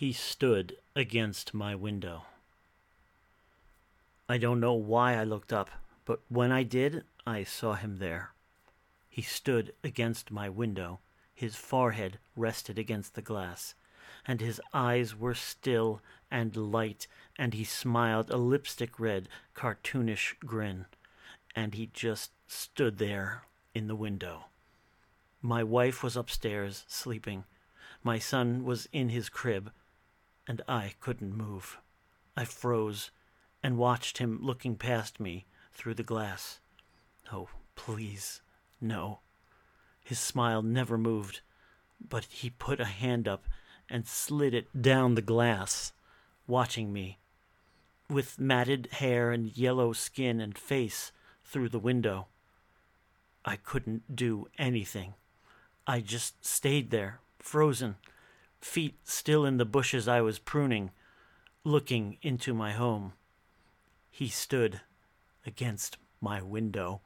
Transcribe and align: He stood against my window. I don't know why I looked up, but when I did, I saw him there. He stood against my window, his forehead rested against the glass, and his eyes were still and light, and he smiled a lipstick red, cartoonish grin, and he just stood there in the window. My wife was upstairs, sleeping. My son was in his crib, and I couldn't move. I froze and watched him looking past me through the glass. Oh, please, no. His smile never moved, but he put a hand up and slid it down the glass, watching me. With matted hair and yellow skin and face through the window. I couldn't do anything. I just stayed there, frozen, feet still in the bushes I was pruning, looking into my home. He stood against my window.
He 0.00 0.14
stood 0.14 0.78
against 0.96 1.52
my 1.52 1.74
window. 1.74 2.24
I 4.30 4.38
don't 4.38 4.58
know 4.58 4.72
why 4.72 5.14
I 5.14 5.24
looked 5.24 5.52
up, 5.52 5.68
but 6.06 6.22
when 6.30 6.50
I 6.50 6.62
did, 6.62 7.04
I 7.26 7.44
saw 7.44 7.74
him 7.74 7.98
there. 7.98 8.30
He 9.10 9.20
stood 9.20 9.74
against 9.84 10.30
my 10.30 10.48
window, 10.48 11.00
his 11.34 11.54
forehead 11.54 12.18
rested 12.34 12.78
against 12.78 13.14
the 13.14 13.20
glass, 13.20 13.74
and 14.26 14.40
his 14.40 14.58
eyes 14.72 15.14
were 15.14 15.34
still 15.34 16.00
and 16.30 16.56
light, 16.56 17.06
and 17.36 17.52
he 17.52 17.64
smiled 17.64 18.30
a 18.30 18.38
lipstick 18.38 18.98
red, 18.98 19.28
cartoonish 19.52 20.34
grin, 20.40 20.86
and 21.54 21.74
he 21.74 21.90
just 21.92 22.30
stood 22.46 22.96
there 22.96 23.42
in 23.74 23.86
the 23.86 23.94
window. 23.94 24.46
My 25.42 25.62
wife 25.62 26.02
was 26.02 26.16
upstairs, 26.16 26.86
sleeping. 26.88 27.44
My 28.02 28.18
son 28.18 28.64
was 28.64 28.88
in 28.94 29.10
his 29.10 29.28
crib, 29.28 29.70
and 30.50 30.62
I 30.66 30.94
couldn't 30.98 31.36
move. 31.36 31.78
I 32.36 32.44
froze 32.44 33.12
and 33.62 33.78
watched 33.78 34.18
him 34.18 34.40
looking 34.42 34.74
past 34.74 35.20
me 35.20 35.46
through 35.72 35.94
the 35.94 36.02
glass. 36.02 36.58
Oh, 37.32 37.50
please, 37.76 38.40
no. 38.80 39.20
His 40.02 40.18
smile 40.18 40.60
never 40.60 40.98
moved, 40.98 41.42
but 42.00 42.24
he 42.24 42.50
put 42.50 42.80
a 42.80 42.84
hand 42.84 43.28
up 43.28 43.44
and 43.88 44.08
slid 44.08 44.52
it 44.52 44.66
down 44.82 45.14
the 45.14 45.22
glass, 45.22 45.92
watching 46.48 46.92
me. 46.92 47.20
With 48.08 48.40
matted 48.40 48.88
hair 48.94 49.30
and 49.30 49.56
yellow 49.56 49.92
skin 49.92 50.40
and 50.40 50.58
face 50.58 51.12
through 51.44 51.68
the 51.68 51.78
window. 51.78 52.26
I 53.44 53.54
couldn't 53.54 54.16
do 54.16 54.48
anything. 54.58 55.14
I 55.86 56.00
just 56.00 56.44
stayed 56.44 56.90
there, 56.90 57.20
frozen, 57.38 57.94
feet 58.60 58.96
still 59.04 59.44
in 59.44 59.56
the 59.56 59.64
bushes 59.64 60.06
I 60.06 60.20
was 60.20 60.38
pruning, 60.38 60.90
looking 61.64 62.18
into 62.22 62.54
my 62.54 62.72
home. 62.72 63.14
He 64.10 64.28
stood 64.28 64.80
against 65.46 65.96
my 66.20 66.42
window. 66.42 67.00